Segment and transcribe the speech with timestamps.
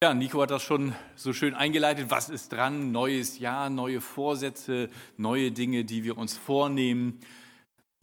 [0.00, 2.08] Ja, Nico hat das schon so schön eingeleitet.
[2.08, 2.92] Was ist dran?
[2.92, 7.18] Neues Jahr, neue Vorsätze, neue Dinge, die wir uns vornehmen.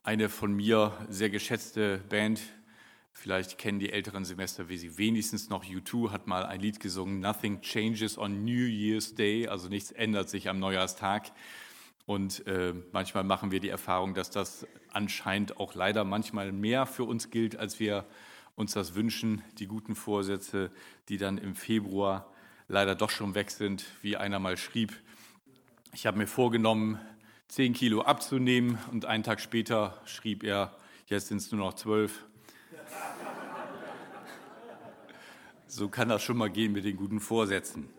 [0.04, 2.42] Eine von mir sehr geschätzte Band,
[3.14, 7.22] vielleicht kennen die älteren Semester wie sie wenigstens noch U2, hat mal ein Lied gesungen,
[7.22, 11.32] Nothing Changes on New Year's Day, also nichts ändert sich am Neujahrstag.
[12.06, 17.06] Und äh, manchmal machen wir die Erfahrung, dass das anscheinend auch leider manchmal mehr für
[17.06, 18.06] uns gilt, als wir
[18.56, 20.72] uns das wünschen, die guten Vorsätze,
[21.10, 22.32] die dann im Februar
[22.68, 24.94] leider doch schon weg sind, wie einer mal schrieb.
[25.94, 27.00] Ich habe mir vorgenommen,
[27.50, 30.76] 10 Kilo abzunehmen und einen Tag später schrieb er,
[31.08, 32.26] jetzt sind es nur noch 12.
[35.68, 37.90] So kann das schon mal gehen mit den guten Vorsätzen.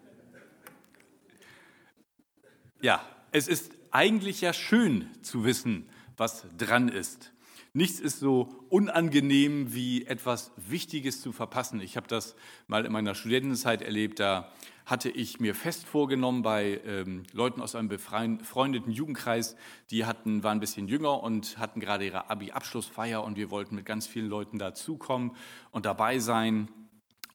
[2.80, 7.32] Ja, es ist eigentlich ja schön zu wissen, was dran ist.
[7.76, 11.82] Nichts ist so unangenehm wie etwas Wichtiges zu verpassen.
[11.82, 12.34] Ich habe das
[12.68, 14.18] mal in meiner Studentenzeit erlebt.
[14.18, 14.50] Da
[14.86, 19.56] hatte ich mir fest vorgenommen bei ähm, Leuten aus einem befreundeten Jugendkreis,
[19.90, 23.84] die hatten, waren ein bisschen jünger und hatten gerade ihre Abi-Abschlussfeier und wir wollten mit
[23.84, 25.32] ganz vielen Leuten dazukommen
[25.70, 26.68] und dabei sein.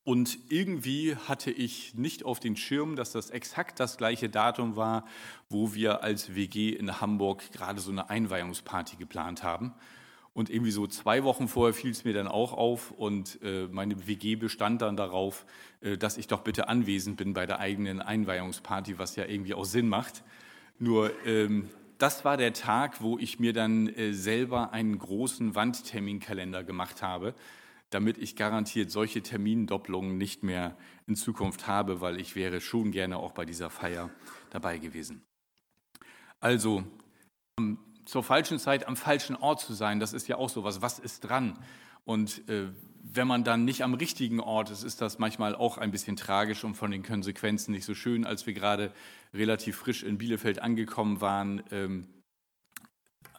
[0.03, 5.05] Und irgendwie hatte ich nicht auf den Schirm, dass das exakt das gleiche Datum war,
[5.49, 9.75] wo wir als WG in Hamburg gerade so eine Einweihungsparty geplant haben.
[10.33, 14.07] Und irgendwie so zwei Wochen vorher fiel es mir dann auch auf und äh, meine
[14.07, 15.45] WG bestand dann darauf,
[15.81, 19.65] äh, dass ich doch bitte anwesend bin bei der eigenen Einweihungsparty, was ja irgendwie auch
[19.65, 20.23] Sinn macht.
[20.79, 26.63] Nur ähm, das war der Tag, wo ich mir dann äh, selber einen großen Wandterminkalender
[26.63, 27.35] gemacht habe,
[27.91, 33.17] damit ich garantiert solche Termindopplungen nicht mehr in Zukunft habe, weil ich wäre schon gerne
[33.17, 34.09] auch bei dieser Feier
[34.49, 35.23] dabei gewesen.
[36.39, 36.85] Also
[37.57, 40.81] am zur falschen Zeit am falschen Ort zu sein, das ist ja auch sowas.
[40.81, 41.57] Was ist dran?
[42.05, 42.67] Und äh,
[43.03, 46.63] wenn man dann nicht am richtigen Ort ist, ist das manchmal auch ein bisschen tragisch
[46.63, 48.25] und von den Konsequenzen nicht so schön.
[48.25, 48.91] Als wir gerade
[49.33, 52.07] relativ frisch in Bielefeld angekommen waren, ähm,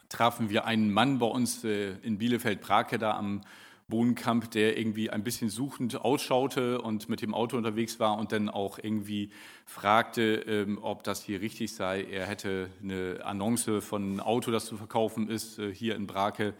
[0.09, 3.41] trafen wir einen Mann bei uns äh, in Bielefeld-Brake da am
[3.87, 8.49] Bohnenkamp, der irgendwie ein bisschen suchend ausschaute und mit dem Auto unterwegs war und dann
[8.49, 9.29] auch irgendwie
[9.65, 12.03] fragte, ähm, ob das hier richtig sei.
[12.03, 16.53] Er hätte eine Annonce von einem Auto, das zu verkaufen ist, äh, hier in Brake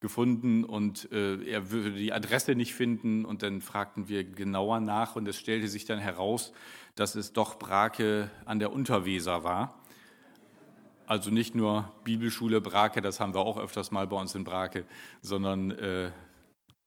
[0.00, 5.16] gefunden und äh, er würde die Adresse nicht finden und dann fragten wir genauer nach
[5.16, 6.52] und es stellte sich dann heraus,
[6.94, 9.74] dass es doch Brake an der Unterweser war.
[11.06, 14.84] Also nicht nur Bibelschule Brake, das haben wir auch öfters mal bei uns in Brake,
[15.22, 16.10] sondern äh,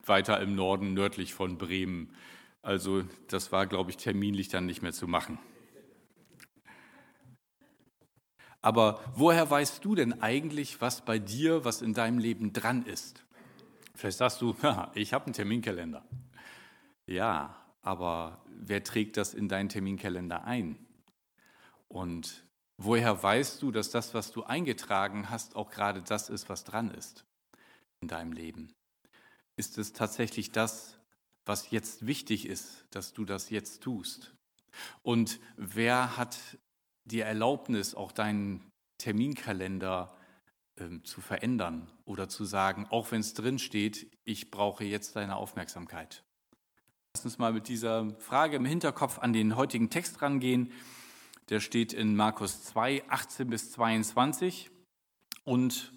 [0.10, 2.14] weiter im Norden nördlich von Bremen.
[2.62, 5.40] Also das war, glaube ich, terminlich dann nicht mehr zu machen.
[8.62, 13.24] Aber woher weißt du denn eigentlich, was bei dir, was in deinem Leben dran ist?
[13.96, 14.56] Vielleicht sagst du,
[14.94, 16.06] ich habe einen Terminkalender.
[17.06, 20.78] Ja, aber wer trägt das in deinen Terminkalender ein?
[21.88, 22.44] Und
[22.78, 26.92] woher weißt du, dass das, was du eingetragen hast, auch gerade das ist, was dran
[26.92, 27.26] ist
[28.02, 28.74] in deinem Leben?
[29.60, 30.98] Ist es tatsächlich das,
[31.46, 34.34] was jetzt wichtig ist, dass du das jetzt tust?
[35.04, 36.40] Und wer hat
[37.04, 40.16] die Erlaubnis, auch deinen Terminkalender
[40.78, 45.36] äh, zu verändern oder zu sagen, auch wenn es drin steht, ich brauche jetzt deine
[45.36, 46.24] Aufmerksamkeit?
[47.14, 50.72] Lass uns mal mit dieser Frage im Hinterkopf an den heutigen Text rangehen.
[51.50, 54.72] Der steht in Markus 2, 18 bis 22
[55.44, 55.92] und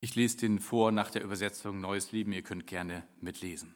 [0.00, 2.32] ich lese den vor nach der Übersetzung Neues Leben.
[2.32, 3.74] Ihr könnt gerne mitlesen.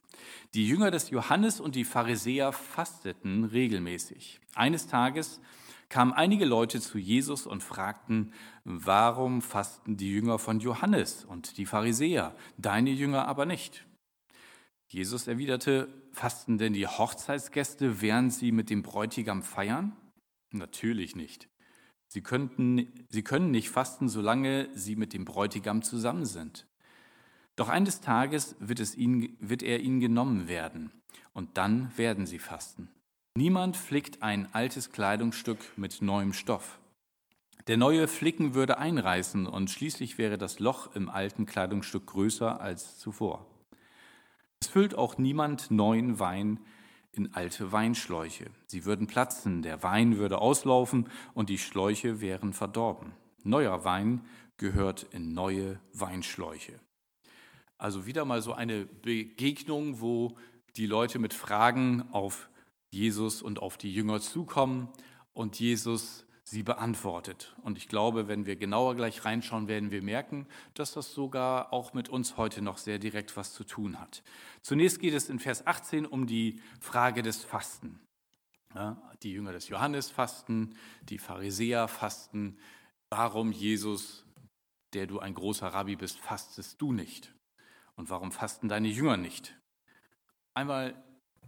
[0.55, 4.41] Die Jünger des Johannes und die Pharisäer fasteten regelmäßig.
[4.55, 5.41] Eines Tages
[5.89, 8.33] kamen einige Leute zu Jesus und fragten,
[8.65, 13.85] warum fasten die Jünger von Johannes und die Pharisäer, deine Jünger aber nicht?
[14.89, 19.97] Jesus erwiderte, fasten denn die Hochzeitsgäste, während sie mit dem Bräutigam feiern?
[20.51, 21.49] Natürlich nicht.
[22.13, 26.67] Sie, könnten, sie können nicht fasten, solange sie mit dem Bräutigam zusammen sind.
[27.57, 30.93] Doch eines Tages wird, es ihnen, wird er ihnen genommen werden,
[31.33, 32.91] und dann werden sie fasten.
[33.35, 36.81] Niemand flickt ein altes Kleidungsstück mit neuem Stoff.
[37.67, 42.99] Der neue Flicken würde einreißen, und schließlich wäre das Loch im alten Kleidungsstück größer als
[42.99, 43.47] zuvor.
[44.61, 46.61] Es füllt auch niemand neuen Wein
[47.13, 48.51] in alte Weinschläuche.
[48.67, 53.13] Sie würden platzen, der Wein würde auslaufen und die Schläuche wären verdorben.
[53.45, 54.23] Neuer Wein
[54.57, 56.81] gehört in neue Weinschläuche.
[57.77, 60.37] Also wieder mal so eine Begegnung, wo
[60.77, 62.49] die Leute mit Fragen auf
[62.91, 64.89] Jesus und auf die Jünger zukommen
[65.33, 67.55] und Jesus sie beantwortet.
[67.63, 71.95] Und ich glaube, wenn wir genauer gleich reinschauen, werden wir merken, dass das sogar auch
[71.95, 74.23] mit uns heute noch sehr direkt was zu tun hat.
[74.61, 78.01] Zunächst geht es in Vers 18 um die Frage des Fasten.
[78.75, 82.59] Ja, die Jünger des Johannes fasten, die Pharisäer fasten.
[83.11, 84.25] Warum, Jesus,
[84.95, 87.35] der du ein großer Rabbi bist, fastest du nicht?
[87.97, 89.55] Und warum fasten deine Jünger nicht?
[90.55, 90.95] Einmal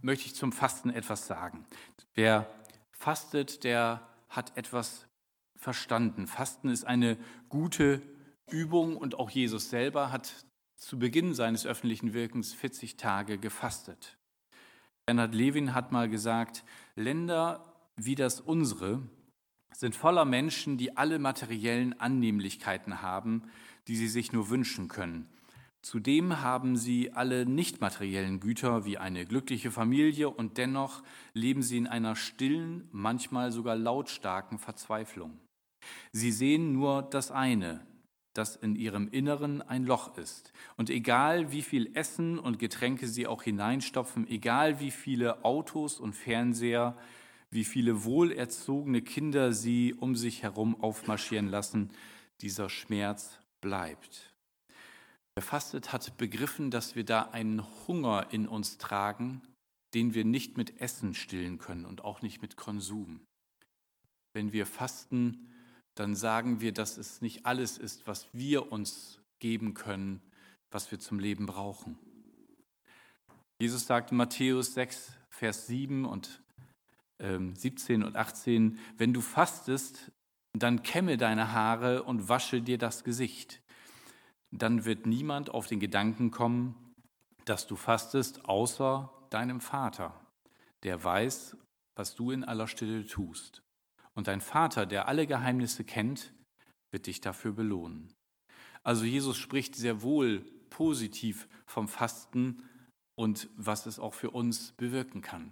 [0.01, 1.65] möchte ich zum Fasten etwas sagen.
[2.13, 2.47] Wer
[2.91, 5.07] fastet, der hat etwas
[5.55, 6.27] verstanden.
[6.27, 7.17] Fasten ist eine
[7.49, 8.01] gute
[8.49, 10.45] Übung und auch Jesus selber hat
[10.75, 14.17] zu Beginn seines öffentlichen Wirkens 40 Tage gefastet.
[15.05, 16.63] Bernhard Levin hat mal gesagt,
[16.95, 19.01] Länder wie das unsere
[19.71, 23.43] sind voller Menschen, die alle materiellen Annehmlichkeiten haben,
[23.87, 25.29] die sie sich nur wünschen können.
[25.85, 31.03] Zudem haben sie alle nicht materiellen Güter wie eine glückliche Familie und dennoch
[31.35, 35.39] leben sie in einer stillen, manchmal sogar lautstarken Verzweiflung.
[36.11, 37.85] Sie sehen nur das eine,
[38.33, 40.53] dass in ihrem Inneren ein Loch ist.
[40.75, 46.13] Und egal wie viel Essen und Getränke sie auch hineinstopfen, egal wie viele Autos und
[46.13, 46.97] Fernseher,
[47.51, 51.91] wie viele wohlerzogene Kinder sie um sich herum aufmarschieren lassen,
[52.41, 54.34] dieser Schmerz bleibt.
[55.37, 59.41] Wer fastet, hat begriffen, dass wir da einen Hunger in uns tragen,
[59.93, 63.19] den wir nicht mit Essen stillen können und auch nicht mit Konsum.
[64.33, 65.51] Wenn wir fasten,
[65.93, 70.21] dann sagen wir, dass es nicht alles ist, was wir uns geben können,
[70.71, 71.99] was wir zum Leben brauchen.
[73.59, 76.41] Jesus sagt in Matthäus 6, Vers 7 und
[77.17, 80.11] äh, 17 und 18, wenn du fastest,
[80.53, 83.61] dann kämme deine Haare und wasche dir das Gesicht.
[84.57, 86.93] Dann wird niemand auf den Gedanken kommen,
[87.43, 90.19] dass du fastest, außer deinem Vater,
[90.83, 91.57] der weiß,
[91.97, 93.61] was du in aller Stille tust.
[94.13, 96.33] Und dein Vater, der alle Geheimnisse kennt,
[96.93, 98.13] wird dich dafür belohnen.
[98.83, 102.63] Also Jesus spricht sehr wohl positiv vom Fasten
[103.19, 105.51] und was es auch für uns bewirken kann.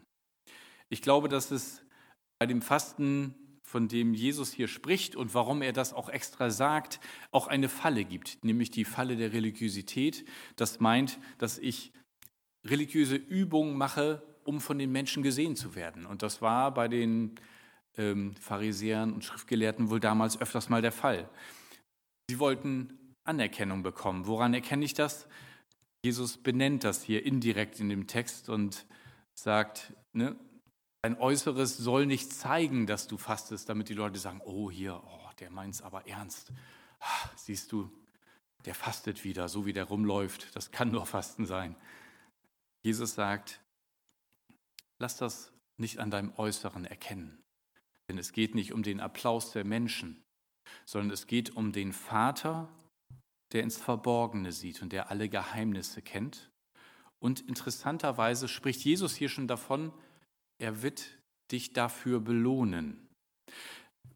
[0.90, 1.84] Ich glaube, dass es
[2.40, 3.36] bei dem Fasten,
[3.74, 7.00] von dem Jesus hier spricht und warum er das auch extra sagt,
[7.32, 10.26] auch eine Falle gibt, nämlich die Falle der Religiosität.
[10.58, 11.92] Das meint, dass ich
[12.64, 16.06] religiöse Übungen mache, um von den Menschen gesehen zu werden.
[16.06, 17.34] Und das war bei den
[17.98, 21.28] ähm, Pharisäern und Schriftgelehrten wohl damals öfters mal der Fall.
[22.30, 24.28] Sie wollten Anerkennung bekommen.
[24.28, 25.28] Woran erkenne ich das?
[26.04, 28.86] Jesus benennt das hier indirekt in dem Text und
[29.34, 30.36] sagt, ne,
[31.04, 35.30] dein Äußeres soll nicht zeigen, dass du fastest, damit die Leute sagen, oh hier, oh,
[35.40, 36.52] der meint es aber ernst.
[37.00, 37.92] Ah, siehst du,
[38.66, 40.56] der fastet wieder, so wie der rumläuft.
[40.56, 41.76] Das kann nur Fasten sein.
[42.84, 43.60] Jesus sagt,
[44.98, 47.44] lass das nicht an deinem Äußeren erkennen.
[48.08, 50.24] Denn es geht nicht um den Applaus der Menschen,
[50.86, 52.70] sondern es geht um den Vater,
[53.52, 56.50] der ins Verborgene sieht und der alle Geheimnisse kennt.
[57.20, 59.92] Und interessanterweise spricht Jesus hier schon davon,
[60.64, 61.04] er wird
[61.52, 63.10] dich dafür belohnen.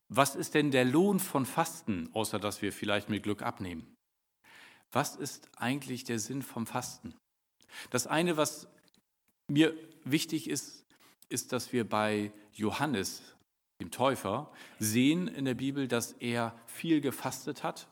[0.07, 3.93] Was ist denn der Lohn von Fasten, außer dass wir vielleicht mit Glück abnehmen?
[4.93, 7.13] Was ist eigentlich der Sinn vom Fasten?
[7.89, 8.69] Das eine, was
[9.51, 10.85] mir wichtig ist,
[11.27, 13.35] ist, dass wir bei Johannes
[13.81, 17.87] dem Täufer, sehen in der Bibel, dass er viel gefastet hat,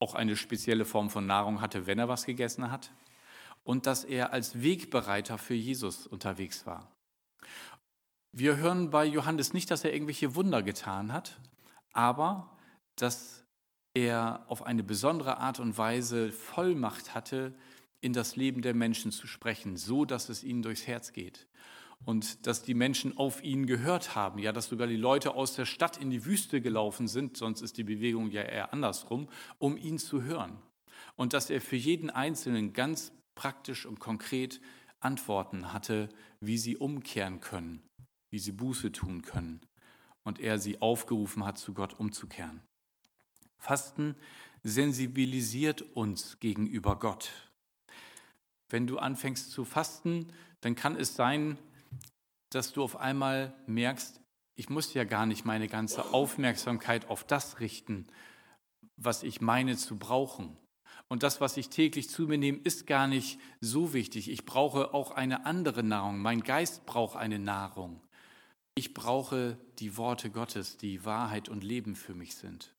[0.00, 2.90] auch eine spezielle Form von Nahrung hatte, wenn er was gegessen hat,
[3.62, 6.90] und dass er als Wegbereiter für Jesus unterwegs war.
[8.32, 11.40] Wir hören bei Johannes nicht, dass er irgendwelche Wunder getan hat,
[11.92, 12.56] aber
[12.96, 13.44] dass
[13.94, 17.54] er auf eine besondere Art und Weise Vollmacht hatte,
[18.00, 21.48] in das Leben der Menschen zu sprechen, so dass es ihnen durchs Herz geht
[22.04, 25.64] und dass die Menschen auf ihn gehört haben, ja, dass sogar die Leute aus der
[25.64, 29.98] Stadt in die Wüste gelaufen sind, sonst ist die Bewegung ja eher andersrum, um ihn
[29.98, 30.58] zu hören.
[31.16, 34.60] Und dass er für jeden Einzelnen ganz praktisch und konkret
[35.00, 36.08] Antworten hatte,
[36.40, 37.82] wie sie umkehren können,
[38.30, 39.60] wie sie Buße tun können.
[40.24, 42.60] Und er sie aufgerufen hat, zu Gott umzukehren.
[43.56, 44.14] Fasten
[44.62, 47.30] sensibilisiert uns gegenüber Gott.
[48.68, 51.56] Wenn du anfängst zu fasten, dann kann es sein,
[52.50, 54.20] dass du auf einmal merkst,
[54.54, 58.06] ich muss ja gar nicht meine ganze Aufmerksamkeit auf das richten,
[58.96, 60.56] was ich meine zu brauchen.
[61.08, 64.30] Und das, was ich täglich zu mir nehme, ist gar nicht so wichtig.
[64.30, 66.18] Ich brauche auch eine andere Nahrung.
[66.18, 68.02] Mein Geist braucht eine Nahrung.
[68.78, 72.76] Ich brauche die Worte Gottes, die Wahrheit und Leben für mich sind.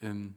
[0.00, 0.36] Ähm,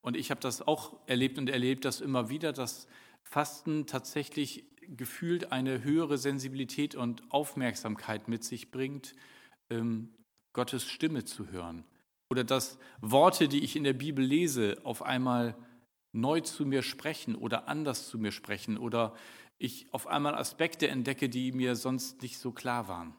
[0.00, 2.88] und ich habe das auch erlebt und erlebt das immer wieder, dass
[3.24, 9.14] Fasten tatsächlich gefühlt eine höhere Sensibilität und Aufmerksamkeit mit sich bringt,
[9.68, 10.14] ähm,
[10.54, 11.84] Gottes Stimme zu hören.
[12.30, 15.54] Oder dass Worte, die ich in der Bibel lese, auf einmal
[16.12, 18.78] neu zu mir sprechen oder anders zu mir sprechen.
[18.78, 19.14] Oder
[19.58, 23.14] ich auf einmal Aspekte entdecke, die mir sonst nicht so klar waren.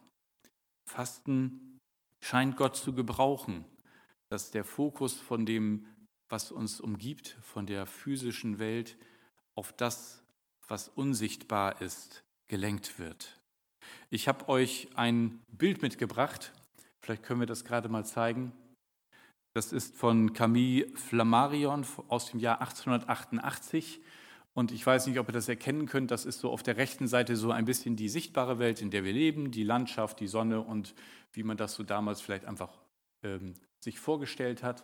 [0.86, 1.80] Fasten
[2.20, 3.66] scheint Gott zu gebrauchen,
[4.30, 5.86] dass der Fokus von dem,
[6.30, 8.98] was uns umgibt, von der physischen Welt
[9.56, 10.24] auf das,
[10.68, 13.40] was unsichtbar ist, gelenkt wird.
[14.10, 16.54] Ich habe euch ein Bild mitgebracht,
[17.02, 18.54] vielleicht können wir das gerade mal zeigen.
[19.54, 24.02] Das ist von Camille Flammarion aus dem Jahr 1888.
[24.54, 26.12] Und ich weiß nicht, ob ihr das erkennen könnt.
[26.12, 29.04] Das ist so auf der rechten Seite so ein bisschen die sichtbare Welt, in der
[29.04, 30.94] wir leben, die Landschaft, die Sonne und
[31.32, 32.78] wie man das so damals vielleicht einfach
[33.24, 34.84] ähm, sich vorgestellt hat.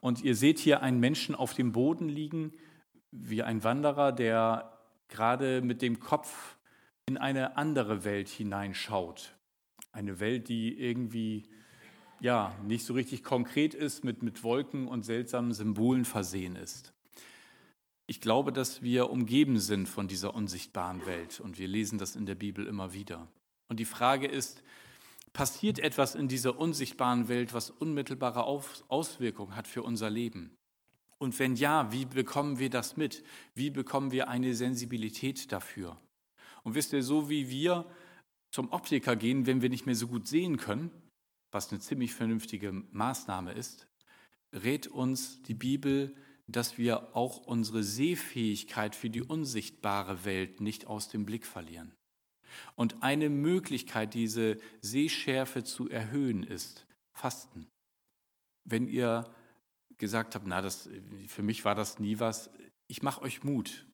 [0.00, 2.52] Und ihr seht hier einen Menschen auf dem Boden liegen,
[3.10, 6.56] wie ein Wanderer, der gerade mit dem Kopf
[7.06, 9.34] in eine andere Welt hineinschaut.
[9.90, 11.48] Eine Welt, die irgendwie
[12.20, 16.92] ja, nicht so richtig konkret ist, mit, mit Wolken und seltsamen Symbolen versehen ist.
[18.10, 22.24] Ich glaube, dass wir umgeben sind von dieser unsichtbaren Welt und wir lesen das in
[22.24, 23.28] der Bibel immer wieder.
[23.68, 24.62] Und die Frage ist,
[25.34, 30.56] passiert etwas in dieser unsichtbaren Welt, was unmittelbare Auswirkungen hat für unser Leben?
[31.18, 33.22] Und wenn ja, wie bekommen wir das mit?
[33.54, 36.00] Wie bekommen wir eine Sensibilität dafür?
[36.62, 37.84] Und wisst ihr, so wie wir
[38.50, 40.90] zum Optiker gehen, wenn wir nicht mehr so gut sehen können,
[41.50, 43.86] was eine ziemlich vernünftige Maßnahme ist,
[44.54, 46.16] rät uns die Bibel,
[46.48, 51.92] dass wir auch unsere Sehfähigkeit für die unsichtbare Welt nicht aus dem Blick verlieren.
[52.74, 57.68] Und eine Möglichkeit, diese Sehschärfe zu erhöhen, ist Fasten.
[58.64, 59.30] Wenn ihr
[59.98, 60.88] gesagt habt, na, das,
[61.26, 62.50] für mich war das nie was,
[62.86, 63.86] ich mache euch Mut.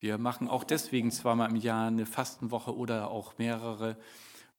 [0.00, 3.96] Wir machen auch deswegen zweimal im Jahr eine Fastenwoche oder auch mehrere,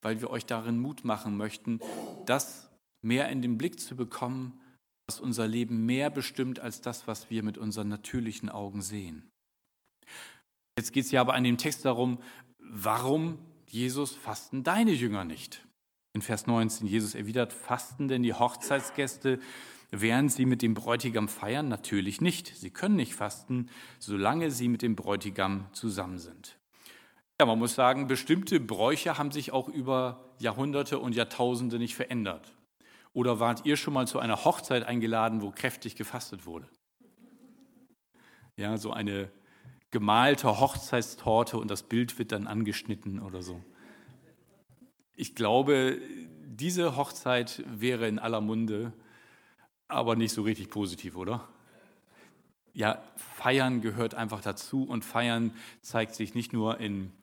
[0.02, 1.80] weil wir euch darin Mut machen möchten,
[2.26, 2.70] das
[3.02, 4.60] mehr in den Blick zu bekommen,
[5.08, 9.30] was unser Leben mehr bestimmt als das, was wir mit unseren natürlichen Augen sehen.
[10.78, 12.20] Jetzt geht es ja aber an dem Text darum,
[12.60, 15.66] warum Jesus fasten deine Jünger nicht?
[16.14, 19.40] In Vers 19, Jesus erwidert, fasten denn die Hochzeitsgäste,
[19.92, 21.68] während sie mit dem Bräutigam feiern?
[21.68, 22.56] Natürlich nicht.
[22.56, 23.70] Sie können nicht fasten,
[24.00, 26.58] solange sie mit dem Bräutigam zusammen sind.
[27.40, 32.55] Ja, man muss sagen, bestimmte Bräuche haben sich auch über Jahrhunderte und Jahrtausende nicht verändert.
[33.16, 36.68] Oder wart ihr schon mal zu einer Hochzeit eingeladen, wo kräftig gefastet wurde?
[38.58, 39.32] Ja, so eine
[39.90, 43.64] gemalte Hochzeitstorte und das Bild wird dann angeschnitten oder so.
[45.16, 46.02] Ich glaube,
[46.46, 48.92] diese Hochzeit wäre in aller Munde,
[49.88, 51.48] aber nicht so richtig positiv, oder?
[52.74, 57.14] Ja, feiern gehört einfach dazu und feiern zeigt sich nicht nur in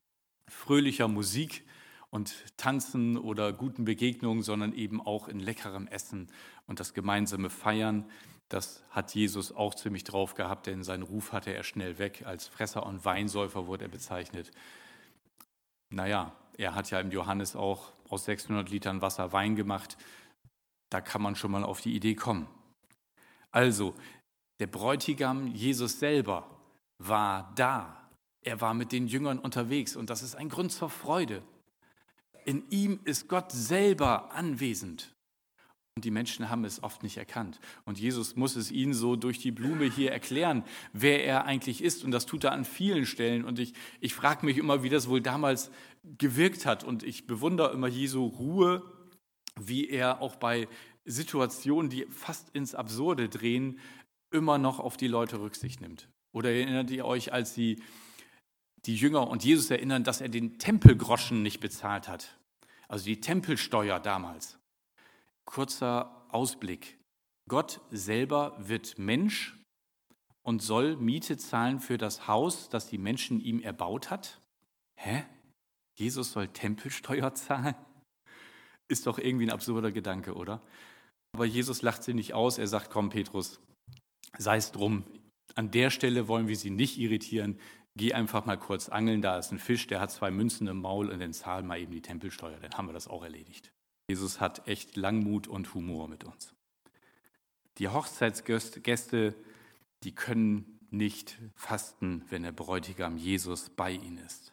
[0.51, 1.67] fröhlicher Musik
[2.13, 6.29] und Tanzen oder guten Begegnungen, sondern eben auch in leckerem Essen
[6.67, 8.05] und das gemeinsame Feiern.
[8.49, 12.25] Das hat Jesus auch ziemlich drauf gehabt, denn seinen Ruf hatte er schnell weg.
[12.27, 14.51] Als Fresser und Weinsäufer wurde er bezeichnet.
[15.89, 19.97] Naja, er hat ja im Johannes auch aus 600 Litern Wasser Wein gemacht.
[20.91, 22.47] Da kann man schon mal auf die Idee kommen.
[23.51, 23.95] Also,
[24.61, 26.47] der Bräutigam Jesus selber
[26.99, 28.03] war da
[28.43, 31.43] er war mit den Jüngern unterwegs und das ist ein Grund zur Freude.
[32.45, 35.15] In ihm ist Gott selber anwesend.
[35.95, 37.61] Und die Menschen haben es oft nicht erkannt.
[37.85, 42.03] Und Jesus muss es ihnen so durch die Blume hier erklären, wer er eigentlich ist.
[42.03, 43.45] Und das tut er an vielen Stellen.
[43.45, 45.71] Und ich, ich frage mich immer, wie das wohl damals
[46.03, 46.83] gewirkt hat.
[46.83, 48.83] Und ich bewundere immer Jesu Ruhe,
[49.61, 50.67] wie er auch bei
[51.05, 53.79] Situationen, die fast ins Absurde drehen,
[54.31, 56.09] immer noch auf die Leute Rücksicht nimmt.
[56.33, 57.83] Oder erinnert ihr euch, als sie
[58.87, 62.39] die Jünger und Jesus erinnern, dass er den Tempelgroschen nicht bezahlt hat.
[62.89, 64.59] Also die Tempelsteuer damals.
[65.45, 66.99] Kurzer Ausblick.
[67.49, 69.57] Gott selber wird Mensch
[70.43, 74.41] und soll Miete zahlen für das Haus, das die Menschen ihm erbaut hat?
[74.97, 75.25] Hä?
[75.99, 77.75] Jesus soll Tempelsteuer zahlen?
[78.89, 80.61] Ist doch irgendwie ein absurder Gedanke, oder?
[81.35, 82.59] Aber Jesus lacht sie nicht aus.
[82.59, 83.61] Er sagt, komm, Petrus,
[84.37, 85.05] sei es drum.
[85.55, 87.59] An der Stelle wollen wir sie nicht irritieren
[87.95, 91.11] geh einfach mal kurz angeln, da ist ein Fisch, der hat zwei Münzen im Maul
[91.11, 93.73] und dann zahl mal eben die Tempelsteuer, dann haben wir das auch erledigt.
[94.09, 96.55] Jesus hat echt Langmut und Humor mit uns.
[97.79, 99.35] Die Hochzeitsgäste,
[100.03, 104.53] die können nicht fasten, wenn der Bräutigam Jesus bei ihnen ist.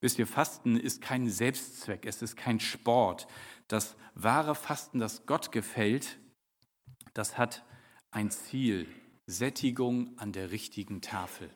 [0.00, 3.28] Wisst ihr, Fasten ist kein Selbstzweck, es ist kein Sport.
[3.68, 6.18] Das wahre Fasten, das Gott gefällt,
[7.14, 7.64] das hat
[8.10, 8.88] ein Ziel,
[9.26, 11.50] Sättigung an der richtigen Tafel.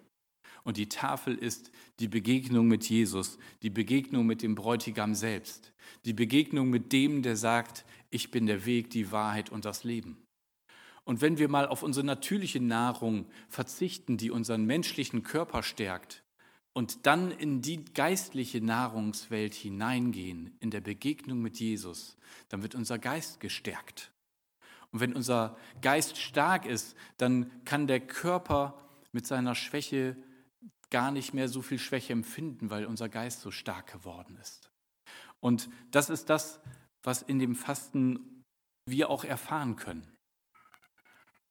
[0.67, 1.71] Und die Tafel ist
[2.01, 5.73] die Begegnung mit Jesus, die Begegnung mit dem Bräutigam selbst,
[6.05, 10.19] die Begegnung mit dem, der sagt, ich bin der Weg, die Wahrheit und das Leben.
[11.05, 16.25] Und wenn wir mal auf unsere natürliche Nahrung verzichten, die unseren menschlichen Körper stärkt,
[16.73, 22.17] und dann in die geistliche Nahrungswelt hineingehen, in der Begegnung mit Jesus,
[22.49, 24.11] dann wird unser Geist gestärkt.
[24.91, 28.83] Und wenn unser Geist stark ist, dann kann der Körper
[29.13, 30.17] mit seiner Schwäche
[30.91, 34.71] gar nicht mehr so viel Schwäche empfinden, weil unser Geist so stark geworden ist.
[35.41, 36.61] Und das ist das,
[37.03, 38.43] was in dem Fasten
[38.87, 40.07] wir auch erfahren können.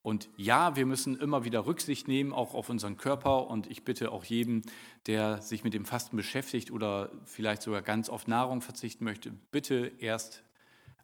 [0.06, 3.48] Und ja, wir müssen immer wieder Rücksicht nehmen, auch auf unseren Körper.
[3.48, 4.62] Und ich bitte auch jeden,
[5.08, 9.92] der sich mit dem Fasten beschäftigt oder vielleicht sogar ganz auf Nahrung verzichten möchte, bitte
[9.98, 10.44] erst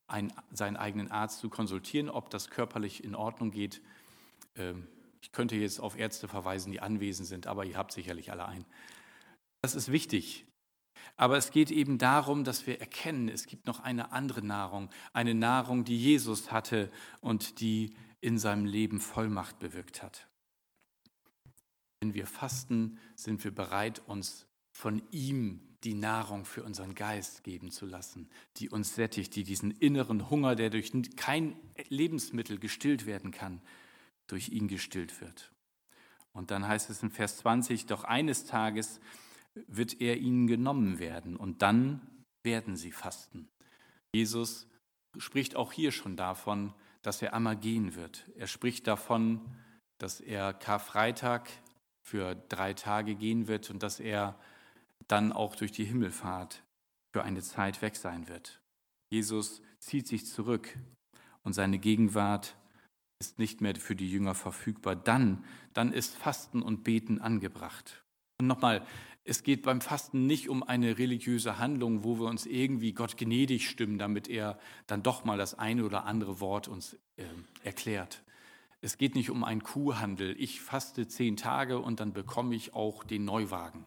[0.06, 3.82] einen, seinen eigenen Arzt zu konsultieren, ob das körperlich in Ordnung geht.
[4.56, 4.88] Ähm,
[5.22, 8.66] ich könnte jetzt auf Ärzte verweisen, die anwesend sind, aber ihr habt sicherlich alle einen.
[9.62, 10.46] Das ist wichtig.
[11.16, 15.36] Aber es geht eben darum, dass wir erkennen, es gibt noch eine andere Nahrung, eine
[15.36, 20.28] Nahrung, die Jesus hatte und die in seinem Leben Vollmacht bewirkt hat.
[22.00, 27.72] Wenn wir fasten, sind wir bereit, uns von ihm die Nahrung für unseren Geist geben
[27.72, 31.56] zu lassen, die uns sättigt, die diesen inneren Hunger, der durch kein
[31.90, 33.62] Lebensmittel gestillt werden kann,
[34.32, 35.52] durch ihn gestillt wird.
[36.34, 39.00] Und dann heißt es in Vers 20, doch eines Tages
[39.54, 42.02] wird er ihnen genommen werden und dann
[42.44, 43.50] werden sie fasten.
[44.14, 44.68] Jesus
[45.18, 48.30] spricht auch hier schon davon, dass er einmal gehen wird.
[48.36, 49.42] Er spricht davon,
[49.98, 51.50] dass er Karfreitag
[52.02, 54.40] für drei Tage gehen wird und dass er
[55.08, 56.64] dann auch durch die Himmelfahrt
[57.14, 58.62] für eine Zeit weg sein wird.
[59.10, 60.78] Jesus zieht sich zurück
[61.44, 62.56] und seine Gegenwart
[63.22, 64.96] ist nicht mehr für die Jünger verfügbar.
[64.96, 68.04] Dann, dann ist Fasten und Beten angebracht.
[68.40, 68.84] Und nochmal,
[69.24, 73.70] es geht beim Fasten nicht um eine religiöse Handlung, wo wir uns irgendwie Gott gnädig
[73.70, 77.26] stimmen, damit er dann doch mal das eine oder andere Wort uns äh,
[77.64, 78.24] erklärt.
[78.82, 80.36] Es geht nicht um einen Kuhhandel.
[80.40, 83.86] Ich faste zehn Tage und dann bekomme ich auch den Neuwagen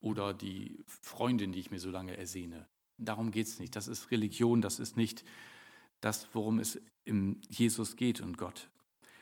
[0.00, 2.68] oder die Freundin, die ich mir so lange ersehne.
[2.98, 3.74] Darum geht es nicht.
[3.76, 5.24] Das ist Religion, das ist nicht
[6.00, 8.68] das, worum es im Jesus geht und Gott.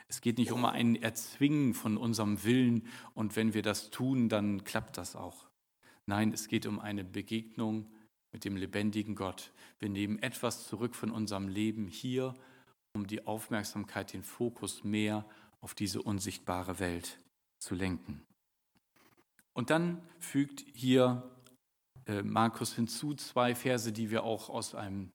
[0.08, 4.64] Es geht nicht um ein Erzwingen von unserem Willen und wenn wir das tun, dann
[4.64, 5.48] klappt das auch.
[6.06, 7.90] Nein, es geht um eine Begegnung
[8.32, 9.52] mit dem lebendigen Gott.
[9.78, 12.34] Wir nehmen etwas zurück von unserem Leben hier,
[12.94, 15.24] um die Aufmerksamkeit, den Fokus mehr
[15.60, 17.18] auf diese unsichtbare Welt
[17.58, 18.24] zu lenken.
[19.52, 21.28] Und dann fügt hier
[22.06, 25.12] äh, Markus hinzu zwei Verse, die wir auch aus einem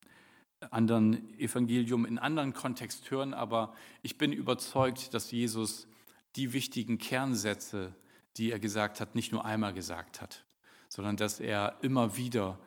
[0.69, 5.87] anderen Evangelium in anderen Kontext hören, aber ich bin überzeugt, dass Jesus
[6.35, 7.93] die wichtigen Kernsätze,
[8.37, 10.45] die er gesagt hat, nicht nur einmal gesagt hat,
[10.87, 12.59] sondern dass er immer wieder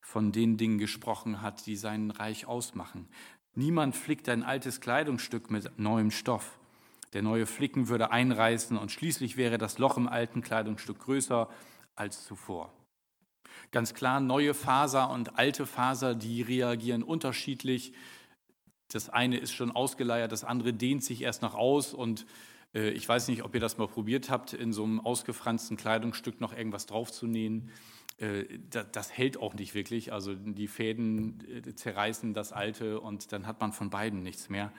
[0.00, 3.08] von den Dingen gesprochen hat, die sein Reich ausmachen.
[3.54, 6.58] Niemand flickt ein altes Kleidungsstück mit neuem Stoff.
[7.12, 11.48] Der neue Flicken würde einreißen und schließlich wäre das Loch im alten Kleidungsstück größer
[11.96, 12.72] als zuvor.
[13.70, 17.92] Ganz klar, neue Faser und alte Faser, die reagieren unterschiedlich.
[18.90, 22.24] Das eine ist schon ausgeleiert, das andere dehnt sich erst noch aus und
[22.74, 26.40] äh, ich weiß nicht, ob ihr das mal probiert habt, in so einem ausgefransten Kleidungsstück
[26.40, 27.70] noch irgendwas draufzunähen.
[28.16, 30.12] Äh, das, das, hält auch nicht wirklich.
[30.12, 34.72] Also die Fäden äh, zerreißen das alte und dann hat man von beiden nichts mehr.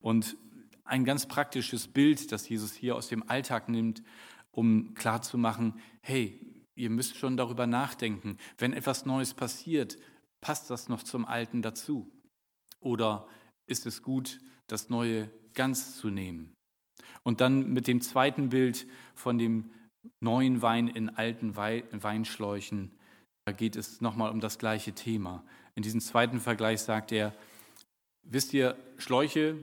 [0.00, 0.36] Und
[0.84, 4.04] ein ganz praktisches Bild, das Jesus hier aus dem Alltag nimmt,
[4.52, 6.38] um klarzumachen, hey,
[6.76, 9.98] ihr müsst schon darüber nachdenken, wenn etwas Neues passiert,
[10.40, 12.10] passt das noch zum Alten dazu?
[12.80, 13.26] Oder
[13.66, 16.54] ist es gut, das Neue ganz zu nehmen?
[17.24, 19.70] Und dann mit dem zweiten Bild von dem
[20.20, 22.92] neuen Wein in alten Weinschläuchen,
[23.46, 25.44] da geht es nochmal um das gleiche Thema.
[25.74, 27.34] In diesem zweiten Vergleich sagt er,
[28.22, 29.56] wisst ihr, Schläuche,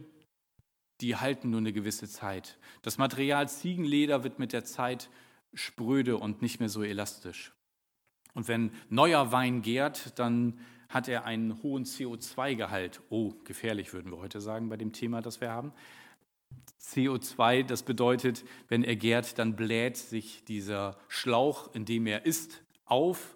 [1.02, 2.58] die halten nur eine gewisse Zeit.
[2.82, 5.10] Das Material Ziegenleder wird mit der Zeit
[5.54, 7.54] spröde und nicht mehr so elastisch.
[8.34, 13.02] Und wenn neuer Wein gärt, dann hat er einen hohen CO2-Gehalt.
[13.10, 15.74] Oh, gefährlich würden wir heute sagen bei dem Thema, das wir haben.
[16.80, 22.63] CO2, das bedeutet, wenn er gärt, dann bläht sich dieser Schlauch, in dem er ist,
[22.86, 23.36] auf.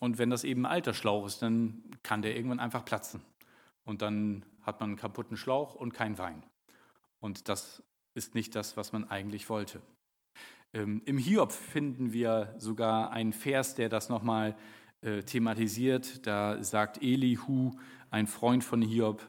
[0.00, 3.22] Und wenn das eben ein alter Schlauch ist, dann kann der irgendwann einfach platzen.
[3.84, 6.42] Und dann hat man einen kaputten Schlauch und kein Wein.
[7.20, 7.82] Und das
[8.14, 9.80] ist nicht das, was man eigentlich wollte.
[10.74, 14.56] Ähm, Im Hiob finden wir sogar einen Vers, der das nochmal
[15.00, 16.26] äh, thematisiert.
[16.26, 17.72] Da sagt Elihu,
[18.10, 19.26] ein Freund von Hiob,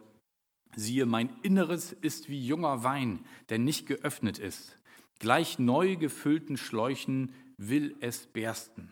[0.75, 4.77] siehe, mein Inneres ist wie junger Wein, der nicht geöffnet ist.
[5.19, 8.91] Gleich neu gefüllten Schläuchen will es bersten.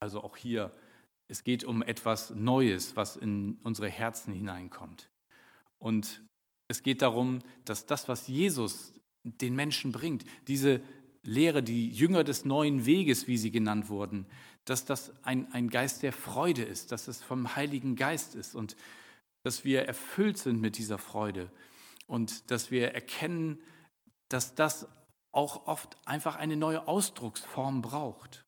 [0.00, 0.72] Also auch hier,
[1.28, 5.08] es geht um etwas Neues, was in unsere Herzen hineinkommt.
[5.78, 6.22] Und
[6.68, 8.92] es geht darum, dass das, was Jesus
[9.24, 10.80] den Menschen bringt, diese
[11.22, 14.26] Lehre, die Jünger des neuen Weges, wie sie genannt wurden,
[14.64, 18.76] dass das ein, ein Geist der Freude ist, dass es vom Heiligen Geist ist und
[19.42, 21.50] dass wir erfüllt sind mit dieser Freude
[22.06, 23.58] und dass wir erkennen,
[24.28, 24.86] dass das
[25.32, 28.44] auch oft einfach eine neue Ausdrucksform braucht.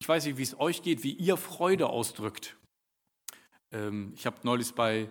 [0.00, 2.56] Ich weiß nicht, wie es euch geht, wie ihr Freude ausdrückt.
[3.70, 5.08] Ähm, ich habe neulich bei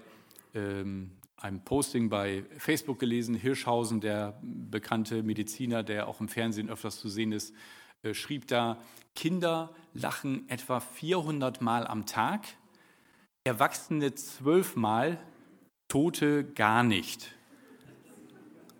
[0.53, 6.99] ähm, einem Posting bei Facebook gelesen, Hirschhausen, der bekannte Mediziner, der auch im Fernsehen öfters
[6.99, 7.54] zu sehen ist,
[8.04, 8.80] äh, schrieb da,
[9.15, 12.45] Kinder lachen etwa 400 Mal am Tag,
[13.43, 15.19] Erwachsene zwölfmal,
[15.88, 17.34] Tote gar nicht.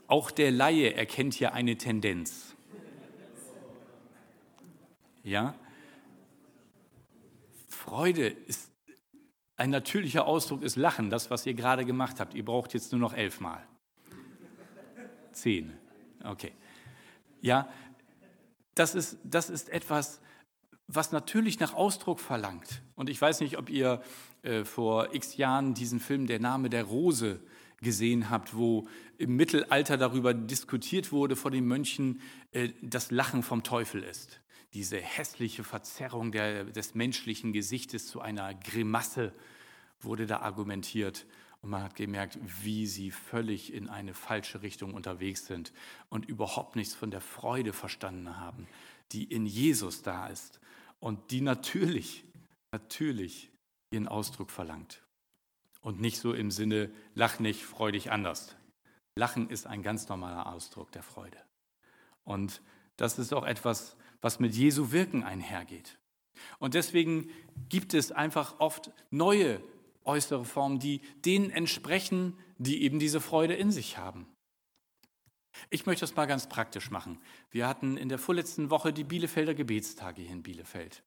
[0.08, 2.56] Auch der Laie erkennt hier eine Tendenz.
[5.24, 5.56] Ja?
[7.68, 8.71] Freude ist
[9.62, 12.34] ein natürlicher Ausdruck, ist Lachen, das, was ihr gerade gemacht habt.
[12.34, 13.64] Ihr braucht jetzt nur noch elfmal.
[15.34, 15.72] Zehn.
[16.24, 16.52] Okay.
[17.42, 17.70] Ja,
[18.74, 20.20] das ist, das ist etwas,
[20.88, 22.82] was natürlich nach Ausdruck verlangt.
[22.96, 24.02] Und ich weiß nicht, ob ihr
[24.42, 27.40] äh, vor x Jahren diesen Film Der Name der Rose
[27.82, 28.88] gesehen habt, wo
[29.20, 32.20] im Mittelalter darüber diskutiert wurde vor den Mönchen,
[32.52, 34.41] äh, dass Lachen vom Teufel ist.
[34.74, 39.34] Diese hässliche Verzerrung der, des menschlichen Gesichtes zu einer Grimasse
[40.00, 41.26] wurde da argumentiert.
[41.62, 45.74] Und man hat gemerkt, wie sie völlig in eine falsche Richtung unterwegs sind
[46.10, 48.68] und überhaupt nichts von der Freude verstanden haben,
[49.12, 50.60] die in Jesus da ist
[51.00, 52.24] und die natürlich,
[52.72, 53.52] natürlich
[53.92, 55.04] ihren Ausdruck verlangt.
[55.82, 58.56] Und nicht so im Sinne, lach nicht, freu dich anders.
[59.16, 61.38] Lachen ist ein ganz normaler Ausdruck der Freude.
[62.24, 62.62] Und
[62.98, 65.98] das ist auch etwas, was mit Jesu Wirken einhergeht.
[66.60, 67.30] Und deswegen
[67.70, 69.62] gibt es einfach oft neue
[70.04, 74.28] äußere Formen, die denen entsprechen, die eben diese Freude in sich haben.
[75.70, 77.20] Ich möchte das mal ganz praktisch machen.
[77.50, 81.04] Wir hatten in der vorletzten Woche die Bielefelder Gebetstage hier in Bielefeld.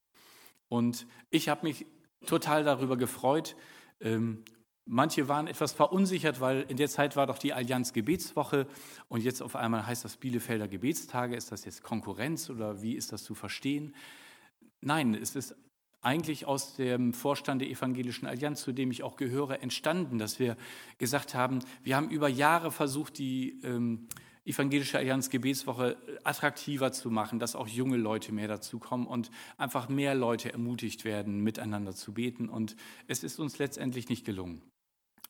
[0.68, 1.86] Und ich habe mich
[2.26, 3.56] total darüber gefreut.
[4.86, 8.66] Manche waren etwas verunsichert, weil in der Zeit war doch die Allianz Gebetswoche
[9.08, 11.36] und jetzt auf einmal heißt das Bielefelder Gebetstage.
[11.36, 13.94] Ist das jetzt Konkurrenz oder wie ist das zu verstehen?
[14.82, 15.56] Nein, es ist
[16.02, 20.56] eigentlich aus dem Vorstand der Evangelischen Allianz, zu dem ich auch gehöre, entstanden, dass wir
[20.98, 24.06] gesagt haben, wir haben über Jahre versucht, die ähm,
[24.44, 30.14] Evangelische Allianz Gebetswoche attraktiver zu machen, dass auch junge Leute mehr dazukommen und einfach mehr
[30.14, 32.50] Leute ermutigt werden, miteinander zu beten.
[32.50, 32.76] Und
[33.08, 34.60] es ist uns letztendlich nicht gelungen.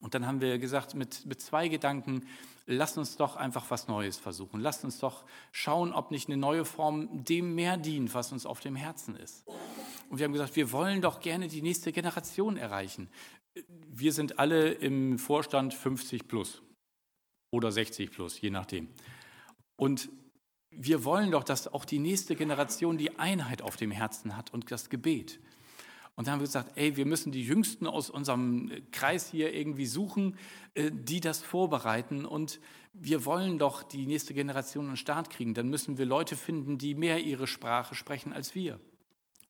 [0.00, 2.26] Und dann haben wir gesagt, mit, mit zwei Gedanken,
[2.66, 4.60] lasst uns doch einfach was Neues versuchen.
[4.60, 8.60] Lasst uns doch schauen, ob nicht eine neue Form dem mehr dient, was uns auf
[8.60, 9.44] dem Herzen ist.
[10.10, 13.08] Und wir haben gesagt, wir wollen doch gerne die nächste Generation erreichen.
[13.88, 16.62] Wir sind alle im Vorstand 50 plus
[17.50, 18.88] oder 60 plus, je nachdem.
[19.76, 20.08] Und
[20.70, 24.70] wir wollen doch, dass auch die nächste Generation die Einheit auf dem Herzen hat und
[24.70, 25.38] das Gebet.
[26.16, 29.86] Und dann haben wir gesagt, ey, wir müssen die Jüngsten aus unserem Kreis hier irgendwie
[29.86, 30.36] suchen,
[30.74, 32.24] äh, die das vorbereiten.
[32.24, 32.60] Und
[32.92, 35.54] wir wollen doch die nächste Generation den Start kriegen.
[35.54, 38.78] Dann müssen wir Leute finden, die mehr ihre Sprache sprechen als wir.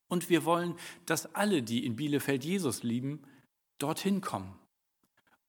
[0.08, 3.22] Und wir wollen, dass alle, die in Bielefeld Jesus lieben,
[3.78, 4.58] dorthin kommen.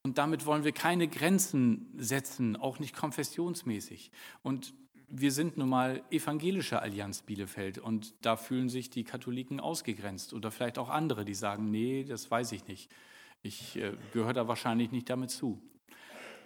[0.04, 4.12] Und damit wollen wir keine Grenzen setzen, auch nicht konfessionsmäßig.
[4.44, 4.74] Und
[5.18, 10.52] wir sind nun mal evangelische Allianz Bielefeld und da fühlen sich die Katholiken ausgegrenzt oder
[10.52, 12.92] vielleicht auch andere, die sagen, nee, das weiß ich nicht.
[13.42, 15.62] Ich äh, gehöre da wahrscheinlich nicht damit zu.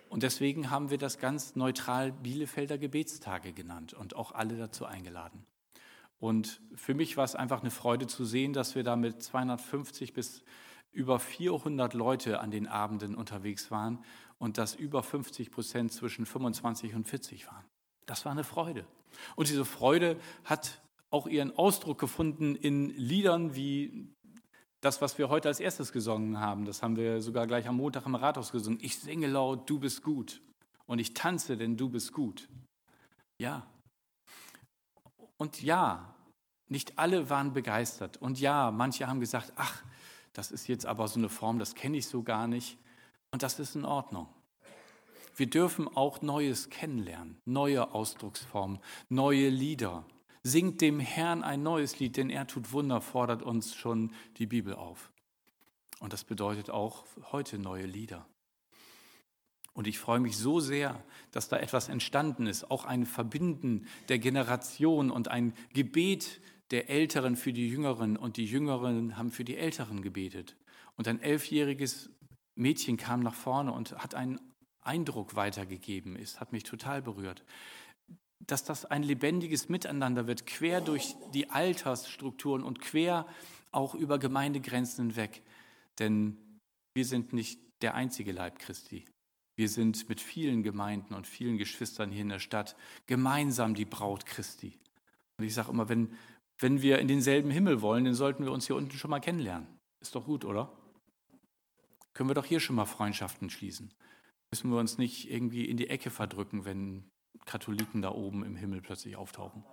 [0.09, 5.45] Und deswegen haben wir das ganz neutral Bielefelder Gebetstage genannt und auch alle dazu eingeladen.
[6.19, 10.13] Und für mich war es einfach eine Freude zu sehen, dass wir da mit 250
[10.13, 10.43] bis
[10.91, 14.03] über 400 Leute an den Abenden unterwegs waren
[14.37, 17.65] und dass über 50 Prozent zwischen 25 und 40 waren.
[18.09, 18.85] Das war eine Freude.
[19.35, 24.07] Und diese Freude hat auch ihren Ausdruck gefunden in Liedern wie
[24.81, 26.65] das, was wir heute als erstes gesungen haben.
[26.65, 28.79] Das haben wir sogar gleich am Montag im Rathaus gesungen.
[28.81, 30.41] Ich singe laut, du bist gut.
[30.87, 32.49] Und ich tanze, denn du bist gut.
[33.37, 33.67] Ja.
[35.37, 36.15] Und ja,
[36.67, 38.17] nicht alle waren begeistert.
[38.17, 39.83] Und ja, manche haben gesagt, ach,
[40.33, 42.79] das ist jetzt aber so eine Form, das kenne ich so gar nicht.
[43.29, 44.27] Und das ist in Ordnung.
[45.39, 50.03] Wir dürfen auch Neues kennenlernen, neue Ausdrucksformen, neue Lieder.
[50.43, 54.73] Singt dem Herrn ein neues Lied, denn er tut Wunder, fordert uns schon die Bibel
[54.73, 55.13] auf.
[56.01, 58.27] Und das bedeutet auch heute neue Lieder.
[59.71, 64.19] Und ich freue mich so sehr, dass da etwas entstanden ist, auch ein Verbinden der
[64.19, 69.55] Generation und ein Gebet der Älteren für die Jüngeren und die Jüngeren haben für die
[69.55, 70.57] Älteren gebetet.
[70.97, 72.09] Und ein elfjähriges
[72.55, 74.37] Mädchen kam nach vorne und hat einen
[74.89, 76.15] Eindruck weitergegeben.
[76.15, 77.43] Es hat mich total berührt.
[78.47, 83.27] dass das ein lebendiges Miteinander wird, quer durch die Altersstrukturen und quer
[83.71, 85.43] auch über Gemeindegrenzen hinweg.
[85.99, 86.37] Denn
[86.95, 89.05] wir sind nicht der einzige Leib Christi.
[89.55, 94.25] Wir sind mit vielen Gemeinden und vielen Geschwistern hier in der Stadt gemeinsam die Braut
[94.25, 94.79] Christi.
[95.37, 96.15] Und ich sage immer, wenn,
[96.59, 99.67] wenn wir in denselben Himmel wollen, dann sollten wir uns hier unten schon mal kennenlernen.
[99.99, 100.71] Ist doch gut, oder?
[102.13, 103.93] Können wir doch hier schon mal Freundschaften schließen.
[104.51, 107.09] Müssen wir uns nicht irgendwie in die Ecke verdrücken, wenn
[107.45, 109.63] Katholiken da oben im Himmel plötzlich auftauchen.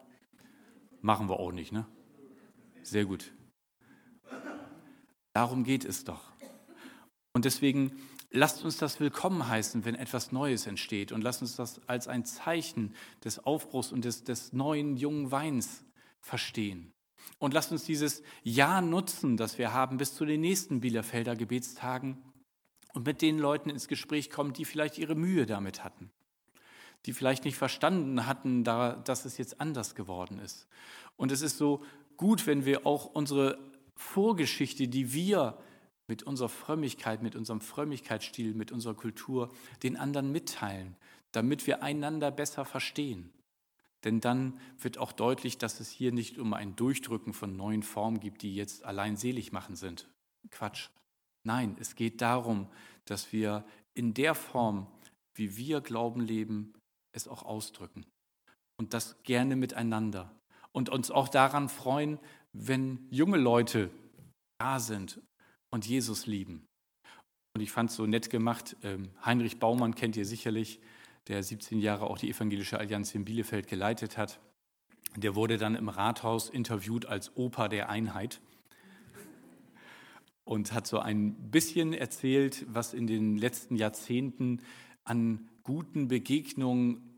[1.01, 1.87] Machen wir auch nicht, ne?
[2.83, 3.33] Sehr gut.
[5.33, 6.33] Darum geht es doch.
[7.33, 7.93] Und deswegen
[8.31, 11.12] lasst uns das willkommen heißen, wenn etwas Neues entsteht.
[11.12, 15.85] Und lasst uns das als ein Zeichen des Aufbruchs und des, des neuen, jungen Weins
[16.21, 16.93] verstehen.
[17.39, 22.23] Und lasst uns dieses Jahr nutzen, das wir haben, bis zu den nächsten Bielefelder Gebetstagen
[22.96, 26.11] und mit den Leuten ins Gespräch kommen, die vielleicht ihre Mühe damit hatten
[27.06, 30.66] die vielleicht nicht verstanden hatten, dass es jetzt anders geworden ist.
[31.16, 31.85] Und es ist so
[32.16, 33.59] gut, wenn wir auch unsere
[33.94, 35.56] Vorgeschichte, die wir
[36.09, 39.50] mit unserer Frömmigkeit, mit unserem Frömmigkeitsstil, mit unserer Kultur
[39.82, 40.96] den anderen mitteilen,
[41.32, 43.30] damit wir einander besser verstehen.
[44.04, 48.20] Denn dann wird auch deutlich, dass es hier nicht um ein Durchdrücken von neuen Formen
[48.20, 50.09] gibt, die jetzt allein selig machen sind.
[50.50, 50.90] Quatsch.
[51.46, 52.66] Nein, es geht darum,
[53.04, 54.88] dass wir in der Form,
[55.37, 56.74] wie wir Glauben leben,
[57.14, 58.04] es auch ausdrücken.
[58.78, 60.35] Und das gerne miteinander.
[60.72, 62.18] Und uns auch daran freuen,
[62.52, 63.90] wenn junge Leute
[64.59, 65.20] da sind
[65.72, 66.66] und Jesus lieben.
[67.54, 68.76] Und ich fand es so nett gemacht.
[68.82, 70.80] Ähm, Heinrich Baumann kennt ihr sicherlich,
[71.28, 74.40] der 17 Jahre auch die Evangelische Allianz in Bielefeld geleitet hat.
[75.14, 78.40] Der wurde dann im Rathaus interviewt als Opa der Einheit
[80.46, 84.62] und hat so ein bisschen erzählt, was in den letzten Jahrzehnten
[85.02, 87.16] an guten Begegnungen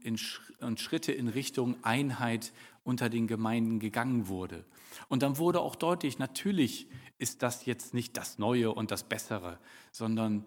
[0.61, 2.53] und Schritte in Richtung Einheit
[2.85, 4.65] unter den Gemeinden gegangen wurde.
[5.09, 6.89] Und dann wurde auch deutlich, natürlich
[7.19, 9.59] ist das jetzt nicht das Neue und das Bessere,
[9.93, 10.47] sondern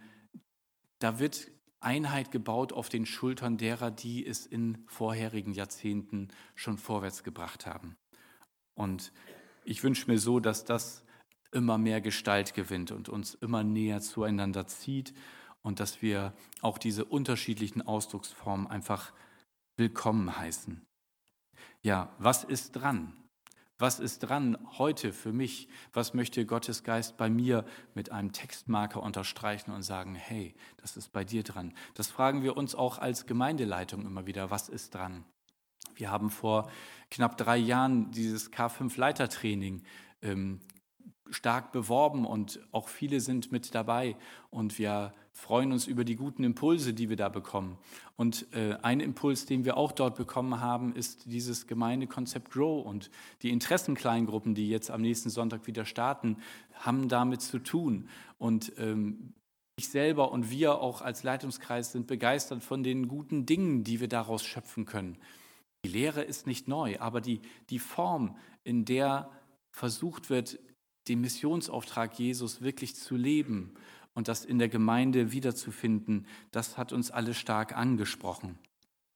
[0.97, 7.23] da wird Einheit gebaut auf den Schultern derer, die es in vorherigen Jahrzehnten schon vorwärts
[7.23, 7.95] gebracht haben.
[8.73, 9.13] Und
[9.65, 11.03] ich wünsche mir so, dass das
[11.51, 15.13] immer mehr Gestalt gewinnt und uns immer näher zueinander zieht
[15.61, 19.11] und dass wir auch diese unterschiedlichen Ausdrucksformen einfach
[19.77, 20.81] willkommen heißen.
[21.81, 23.13] Ja, was ist dran?
[23.77, 25.67] Was ist dran heute für mich?
[25.91, 31.11] Was möchte Gottes Geist bei mir mit einem Textmarker unterstreichen und sagen, hey, das ist
[31.11, 31.73] bei dir dran?
[31.95, 35.25] Das fragen wir uns auch als Gemeindeleitung immer wieder, was ist dran?
[35.95, 36.69] Wir haben vor
[37.09, 39.81] knapp drei Jahren dieses K5-Leitertraining
[40.21, 40.61] ähm,
[41.31, 44.15] stark beworben und auch viele sind mit dabei
[44.49, 47.77] und wir freuen uns über die guten Impulse, die wir da bekommen.
[48.15, 53.09] Und äh, ein Impuls, den wir auch dort bekommen haben, ist dieses Gemeindekonzept Grow und
[53.41, 56.37] die Interessenkleingruppen, die jetzt am nächsten Sonntag wieder starten,
[56.73, 58.09] haben damit zu tun.
[58.37, 59.33] Und ähm,
[59.77, 64.07] ich selber und wir auch als Leitungskreis sind begeistert von den guten Dingen, die wir
[64.07, 65.17] daraus schöpfen können.
[65.83, 69.31] Die Lehre ist nicht neu, aber die, die Form, in der
[69.71, 70.59] versucht wird,
[71.07, 73.73] den Missionsauftrag Jesus wirklich zu leben
[74.13, 78.59] und das in der Gemeinde wiederzufinden, das hat uns alle stark angesprochen.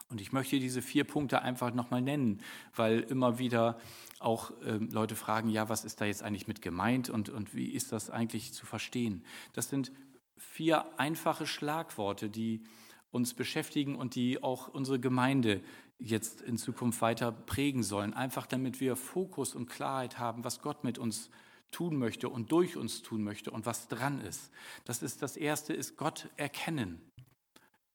[0.09, 2.41] Und ich möchte diese vier Punkte einfach nochmal nennen,
[2.75, 3.79] weil immer wieder
[4.19, 7.69] auch äh, Leute fragen, ja, was ist da jetzt eigentlich mit gemeint und, und wie
[7.71, 9.25] ist das eigentlich zu verstehen?
[9.53, 9.91] Das sind
[10.37, 12.63] vier einfache Schlagworte, die
[13.09, 15.61] uns beschäftigen und die auch unsere Gemeinde
[15.97, 18.13] jetzt in Zukunft weiter prägen sollen.
[18.13, 21.29] Einfach damit wir Fokus und Klarheit haben, was Gott mit uns
[21.71, 24.51] tun möchte und durch uns tun möchte und was dran ist.
[24.85, 27.01] Das ist das erste ist Gott erkennen.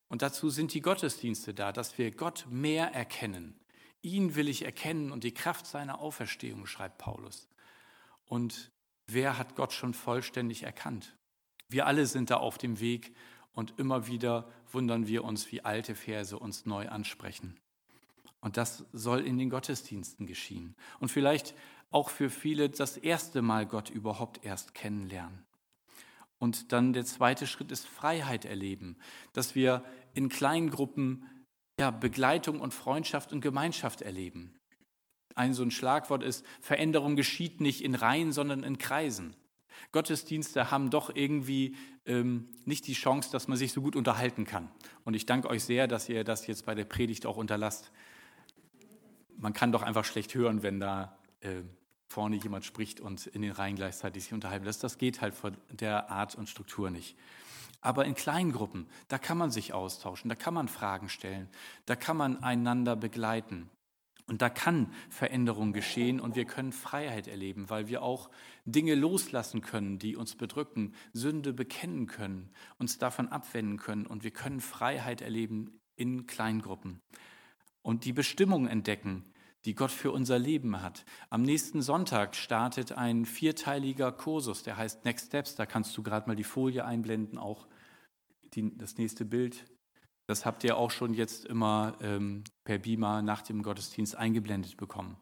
[0.08, 3.58] Und dazu sind die Gottesdienste da, dass wir Gott mehr erkennen.
[4.02, 7.48] Ihn will ich erkennen und die Kraft seiner Auferstehung, schreibt Paulus.
[8.24, 8.70] Und
[9.06, 11.16] wer hat Gott schon vollständig erkannt?
[11.68, 13.14] Wir alle sind da auf dem Weg
[13.52, 17.60] und immer wieder wundern wir uns, wie alte Verse uns neu ansprechen.
[18.40, 20.74] Und das soll in den Gottesdiensten geschehen.
[20.98, 21.54] Und vielleicht
[21.90, 25.44] auch für viele das erste Mal Gott überhaupt erst kennenlernen.
[26.38, 28.96] Und dann der zweite Schritt ist Freiheit erleben,
[29.34, 31.26] dass wir in kleinen Gruppen
[31.78, 34.54] ja, Begleitung und Freundschaft und Gemeinschaft erleben.
[35.34, 39.36] Ein so ein Schlagwort ist, Veränderung geschieht nicht in Reihen, sondern in Kreisen.
[39.92, 41.76] Gottesdienste haben doch irgendwie
[42.06, 44.70] ähm, nicht die Chance, dass man sich so gut unterhalten kann.
[45.04, 47.92] Und ich danke euch sehr, dass ihr das jetzt bei der Predigt auch unterlasst.
[49.40, 51.62] Man kann doch einfach schlecht hören, wenn da äh,
[52.06, 54.84] vorne jemand spricht und in den Reihen gleichzeitig sich unterhalten lässt.
[54.84, 57.16] Das geht halt von der Art und Struktur nicht.
[57.80, 61.48] Aber in kleinen Gruppen, da kann man sich austauschen, da kann man Fragen stellen,
[61.86, 63.70] da kann man einander begleiten.
[64.26, 68.30] Und da kann Veränderung geschehen und wir können Freiheit erleben, weil wir auch
[68.66, 74.30] Dinge loslassen können, die uns bedrücken, Sünde bekennen können, uns davon abwenden können und wir
[74.30, 77.00] können Freiheit erleben in Kleingruppen
[77.82, 79.24] und die Bestimmung entdecken,
[79.64, 81.04] die Gott für unser Leben hat.
[81.28, 85.54] Am nächsten Sonntag startet ein vierteiliger Kursus, der heißt Next Steps.
[85.54, 87.66] Da kannst du gerade mal die Folie einblenden, auch
[88.54, 89.66] die, das nächste Bild.
[90.26, 95.16] Das habt ihr auch schon jetzt immer ähm, per Beamer nach dem Gottesdienst eingeblendet bekommen.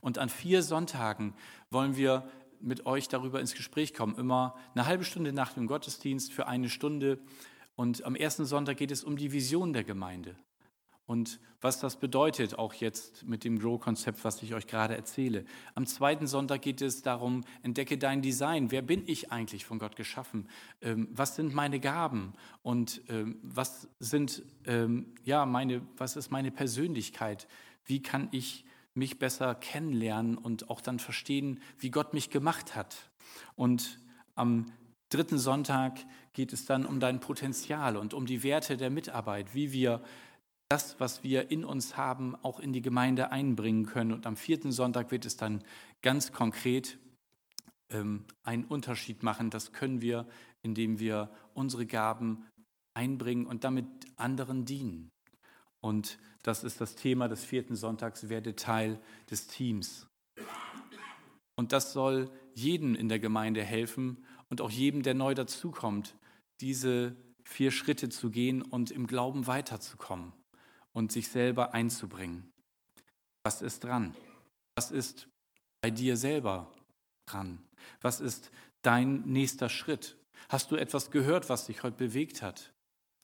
[0.00, 1.34] Und an vier Sonntagen
[1.70, 2.28] wollen wir
[2.60, 4.16] mit euch darüber ins Gespräch kommen.
[4.16, 7.18] Immer eine halbe Stunde nach dem Gottesdienst für eine Stunde.
[7.76, 10.36] Und am ersten Sonntag geht es um die Vision der Gemeinde
[11.06, 15.44] und was das bedeutet, auch jetzt mit dem Grow-Konzept, was ich euch gerade erzähle.
[15.74, 18.70] Am zweiten Sonntag geht es darum, entdecke dein Design.
[18.70, 20.48] Wer bin ich eigentlich von Gott geschaffen?
[20.82, 22.34] Ähm, was sind meine Gaben?
[22.62, 27.46] Und ähm, was sind, ähm, ja, meine, was ist meine Persönlichkeit?
[27.84, 28.64] Wie kann ich
[28.94, 33.10] mich besser kennenlernen und auch dann verstehen, wie Gott mich gemacht hat?
[33.54, 34.00] Und
[34.34, 34.66] am
[35.08, 35.98] dritten Sonntag
[36.32, 40.02] geht es dann um dein Potenzial und um die Werte der Mitarbeit, wie wir
[40.68, 44.12] das, was wir in uns haben, auch in die Gemeinde einbringen können.
[44.12, 45.62] Und am vierten Sonntag wird es dann
[46.02, 46.98] ganz konkret
[47.90, 49.50] ähm, einen Unterschied machen.
[49.50, 50.26] Das können wir,
[50.62, 52.46] indem wir unsere Gaben
[52.94, 55.10] einbringen und damit anderen dienen.
[55.80, 59.00] Und das ist das Thema des vierten Sonntags, werde Teil
[59.30, 60.08] des Teams.
[61.54, 66.16] Und das soll jedem in der Gemeinde helfen und auch jedem, der neu dazukommt,
[66.60, 70.32] diese vier Schritte zu gehen und im Glauben weiterzukommen
[70.96, 72.50] und sich selber einzubringen.
[73.44, 74.16] Was ist dran?
[74.76, 75.28] Was ist
[75.82, 76.72] bei dir selber
[77.26, 77.62] dran?
[78.00, 80.16] Was ist dein nächster Schritt?
[80.48, 82.72] Hast du etwas gehört, was dich heute bewegt hat?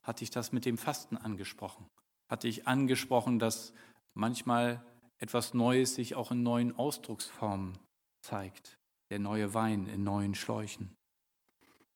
[0.03, 1.89] Hat dich das mit dem Fasten angesprochen?
[2.29, 3.73] Hat dich angesprochen, dass
[4.13, 4.85] manchmal
[5.17, 7.79] etwas Neues sich auch in neuen Ausdrucksformen
[8.21, 8.77] zeigt?
[9.09, 10.95] Der neue Wein in neuen Schläuchen.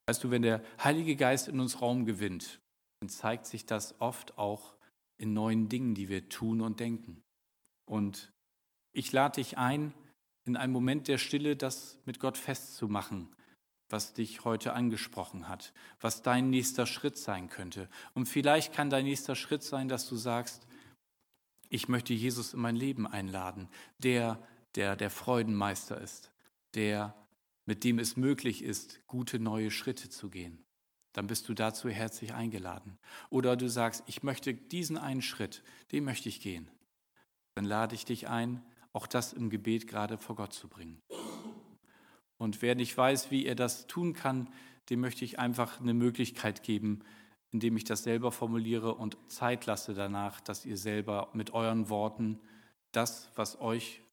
[0.08, 2.60] Weißt du, wenn der Heilige Geist in uns Raum gewinnt,
[3.00, 4.77] dann zeigt sich das oft auch
[5.18, 7.24] in neuen Dingen, die wir tun und denken.
[7.86, 8.32] Und
[8.92, 9.94] ich lade dich ein,
[10.46, 13.36] in einem Moment der Stille das mit Gott festzumachen,
[13.90, 17.90] was dich heute angesprochen hat, was dein nächster Schritt sein könnte.
[18.14, 20.68] Und vielleicht kann dein nächster Schritt sein, dass du sagst,
[21.70, 24.42] ich möchte Jesus in mein Leben einladen, der,
[24.76, 26.32] der der Freudenmeister ist,
[26.76, 27.14] der,
[27.66, 30.64] mit dem es möglich ist, gute neue Schritte zu gehen
[31.18, 33.00] dann bist du dazu herzlich eingeladen.
[33.32, 36.70] Oder du sagst, ich möchte diesen einen Schritt, den möchte ich gehen.
[37.56, 41.02] Dann lade ich dich ein, auch das im Gebet gerade vor Gott zu bringen.
[42.38, 44.54] Und wer nicht weiß, wie er das tun kann,
[44.92, 47.00] dem möchte ich einfach eine Möglichkeit geben,
[47.50, 52.40] indem ich das selber formuliere und Zeit lasse danach, dass ihr selber mit euren Worten
[52.92, 54.04] das, was euch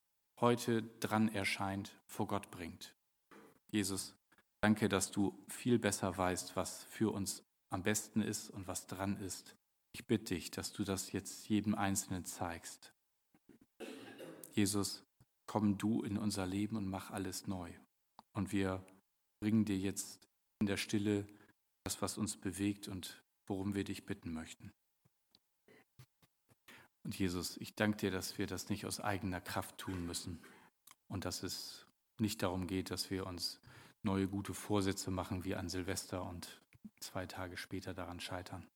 [0.40, 2.94] heute dran erscheint, vor Gott bringt.
[3.68, 4.14] Jesus,
[4.64, 9.18] Danke, dass du viel besser weißt, was für uns am besten ist und was dran
[9.18, 9.54] ist.
[9.92, 12.94] Ich bitte dich, dass du das jetzt jedem Einzelnen zeigst.
[14.54, 15.04] Jesus,
[15.44, 17.74] komm du in unser Leben und mach alles neu.
[18.32, 18.82] Und wir
[19.38, 20.26] bringen dir jetzt
[20.60, 21.26] in der Stille
[21.82, 24.72] das, was uns bewegt und worum wir dich bitten möchten.
[27.02, 30.42] Und Jesus, ich danke dir, dass wir das nicht aus eigener Kraft tun müssen
[31.08, 31.86] und dass es
[32.18, 33.60] nicht darum geht, dass wir uns
[34.04, 36.60] neue gute Vorsätze machen wie an Silvester und
[37.00, 38.66] zwei Tage später daran scheitern.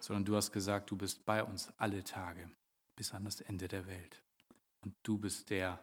[0.00, 2.50] Sondern du hast gesagt, du bist bei uns alle Tage
[2.96, 4.22] bis an das Ende der Welt.
[4.80, 5.80] Und du bist der,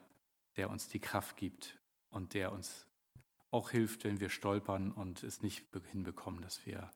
[0.57, 2.85] der uns die Kraft gibt und der uns
[3.51, 6.91] auch hilft, wenn wir stolpern und es nicht hinbekommen, dass wir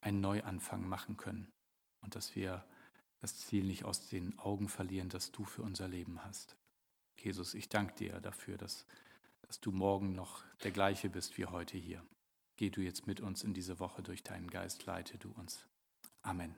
[0.00, 1.52] einen Neuanfang machen können
[2.00, 2.64] und dass wir
[3.20, 6.56] das Ziel nicht aus den Augen verlieren, das du für unser Leben hast.
[7.16, 8.84] Jesus, ich danke dir dafür, dass
[9.52, 12.02] dass du morgen noch der gleiche bist wie heute hier.
[12.56, 15.68] Geh du jetzt mit uns in diese Woche durch deinen Geist, leite du uns.
[16.22, 16.56] Amen.